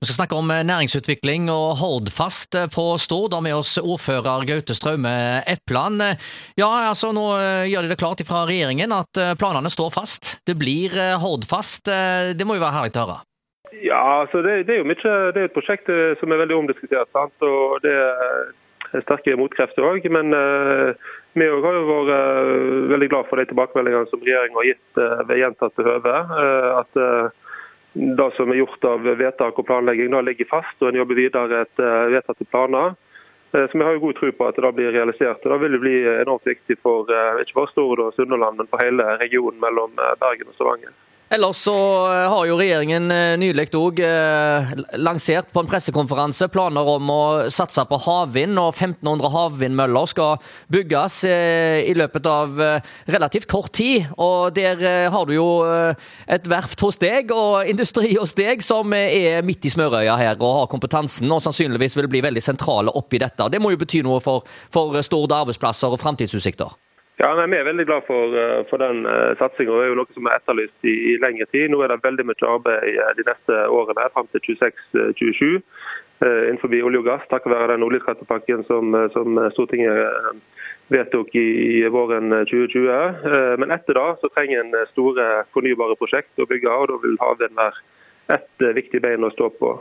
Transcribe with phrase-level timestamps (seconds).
[0.00, 3.32] Vi skal snakke om eh, næringsutvikling og Hordfast eh, på Stord.
[3.32, 5.10] Da med oss ordfører Gaute Straume
[5.42, 6.04] Epland.
[6.54, 10.36] Ja, altså Nå eh, gjør de det klart fra regjeringen at planene står fast.
[10.46, 11.90] Det blir Hordfast.
[12.38, 13.16] Det må jo være herlig å høre?
[13.82, 15.90] Ja, altså det, det, er jo mye, det er et prosjekt
[16.20, 17.10] som er veldig omdiskutert.
[17.10, 17.34] sant?
[17.42, 20.06] Og Det er sterke motkrefter òg.
[20.14, 25.42] Men vi har jo vært veldig glad for de tilbakemeldingene som regjeringen har gitt ved
[25.42, 26.16] gjentatte høve.
[26.84, 27.02] at
[27.98, 31.62] det som er gjort av vedtak og planlegging, da ligger fast, og en jobber videre
[31.64, 32.94] etter vedtatte planer.
[33.52, 35.46] Eh, så Vi har jo god tro på at det blir realisert.
[35.46, 38.84] og Det vil bli enormt viktig for eh, ikke bare Stord og Sunnhordland, men for
[38.84, 40.92] hele regionen mellom eh, Bergen og Stavanger.
[41.30, 41.76] Ellers så
[42.08, 47.24] eh, har jo regjeringen eh, nylig òg eh, lansert på en pressekonferanse planer om å
[47.52, 50.40] satse på havvind, og 1500 havvindmøller skal
[50.72, 52.56] bygges i løpet av
[53.10, 54.08] relativt kort tid.
[54.16, 54.80] Og der
[55.12, 59.72] har du jo et verft hos deg og industri hos deg som er midt i
[59.72, 63.50] smørøya her og har kompetansen og sannsynligvis vil bli veldig sentrale oppi dette.
[63.52, 66.76] Det må jo bety noe for, for Stord arbeidsplasser og framtidsutsikter?
[67.18, 69.74] Ja, nei, Vi er veldig glad for, eh, for den uh, satsinga.
[69.74, 71.66] Det er jo noe som er etterlyst i, i, lengre tid.
[71.72, 75.64] Nå er det veldig mye arbeid uh, de neste årene, fram til 26-27
[76.18, 80.40] innenfor olje og gass, takket være den oljeskattepakken som, som Stortinget
[80.90, 81.44] vedtok i,
[81.78, 83.28] i våren 2020.
[83.62, 87.54] Men etter da så trenger en store fornybare prosjekt å bygge, og da vil havvind
[87.60, 89.76] være et viktig bein å stå på.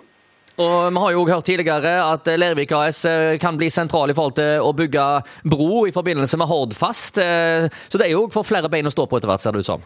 [0.58, 4.40] Og Vi har jo hørt tidligere at Lervik AS eh, kan bli sentral i forhold
[4.40, 5.06] til å bygge
[5.46, 7.20] bro i forbindelse med Hordfast.
[7.22, 9.62] Eh, så det er jo for flere bein å stå på etter hvert, ser det
[9.62, 9.86] ut som.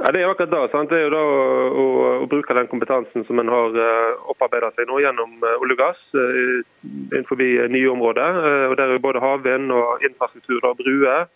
[0.00, 0.88] Ja, Det er jo akkurat da, sant?
[0.88, 1.84] Det er jo da å,
[2.24, 6.00] å bruke den kompetansen som en har eh, opparbeidet seg nå gjennom olje og gass
[6.16, 7.44] innenfor
[7.76, 8.40] nye områder.
[8.70, 11.28] Og Der er jo både havvind og infrastruktur og bruer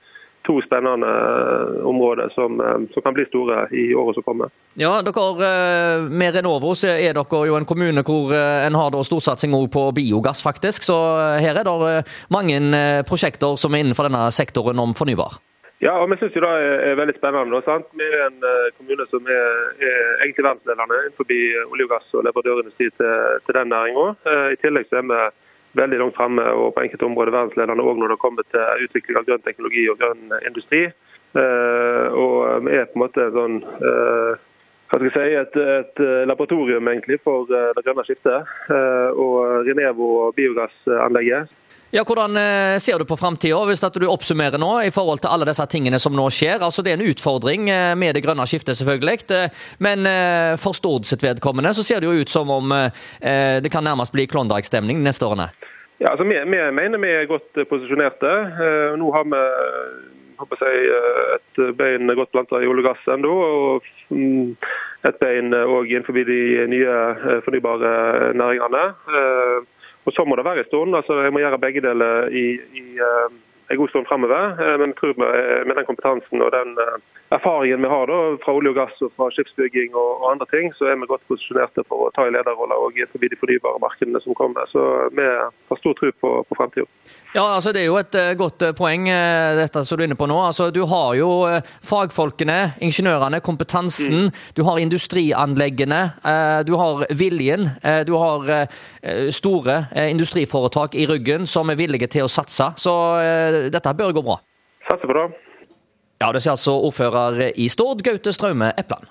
[0.46, 4.48] to spennende eh, områder som, eh, som, kan bli store i året som kommer.
[4.74, 9.52] Ja, dere eh, Med Renovo så er dere jo en kommune hvor en har storsatsing
[9.72, 10.86] på biogass, faktisk.
[10.86, 10.96] Så
[11.40, 12.58] her er det mange
[13.08, 15.38] prosjekter som er innenfor denne sektoren om fornybar.
[15.80, 17.60] Ja, og vi syns det er veldig spennende.
[17.64, 17.86] Sant?
[17.96, 18.42] Vi er en
[18.76, 21.30] kommune som er, er egentlig verdensledende innenfor
[21.72, 23.14] olje og gass og leverandørindustri til,
[23.46, 24.10] til den næringa.
[24.52, 25.22] I tillegg så er vi
[25.78, 29.26] veldig langt fremme og på enkelte områder verdensledende òg når det kommer til utvikling av
[29.28, 30.84] grønn teknologi og grønn industri.
[31.38, 34.46] Eh, og vi er på en måte sånn eh,
[34.90, 38.48] hva skal jeg si, et, et laboratorium egentlig for det grønne skiftet.
[38.74, 41.52] Eh, og Renevo og biogassanlegget
[41.90, 45.48] ja, Hvordan eh, ser du på framtida, hvis du oppsummerer nå i forhold til alle
[45.48, 46.62] disse tingene som nå skjer?
[46.62, 49.24] Altså Det er en utfordring eh, med det grønne skiftet, selvfølgelig.
[49.34, 50.06] Eh, men
[50.62, 54.26] for Stord sitt vedkommende så ser det jo ut som om det kan nærmest bli
[54.30, 55.48] Klondyke-stemning neste årene?
[55.98, 58.30] Ja, altså vi, vi, mener vi er godt posisjonerte.
[59.00, 59.42] Nå har vi
[60.40, 61.00] håper jeg,
[61.36, 63.34] et bein godt planta i olje og gass ennå.
[63.34, 64.54] Og mm,
[65.10, 66.40] et bein òg innenfor de
[66.70, 66.96] nye
[67.46, 68.86] fornybare næringene.
[70.10, 70.96] Og så må det være stund.
[70.98, 72.46] Altså, jeg må gjøre begge deler i,
[72.82, 73.30] i uh,
[73.70, 74.44] en god stund fremover.
[74.62, 75.30] Uh, men tror vi
[75.68, 76.98] med den kompetansen og den uh,
[77.36, 80.72] erfaringen vi har da, fra olje og gass og fra skipsbygging og, og andre ting,
[80.74, 84.34] så er vi godt posisjonerte for å ta en lederrolle forbi de fornybare markedene som
[84.34, 84.66] kommer.
[84.72, 84.82] Så
[85.14, 86.90] vi har stor tro på, på fremtiden.
[87.30, 90.34] Ja, altså Det er jo et godt poeng, dette som du er inne på nå.
[90.42, 91.28] Altså Du har jo
[91.86, 94.26] fagfolkene, ingeniørene, kompetansen.
[94.26, 94.40] Mm.
[94.58, 96.00] Du har industrianleggene.
[96.66, 97.70] du har viljen.
[98.06, 98.66] du har
[99.30, 99.76] store
[100.10, 102.72] industriforetak i ryggen som er villige til å satse.
[102.74, 102.96] Så
[103.68, 104.38] dette bør gå bra.
[104.88, 105.26] Satser på det.
[106.20, 109.10] Ja, Det sier altså ordfører i Stord, Gaute Straume Epland.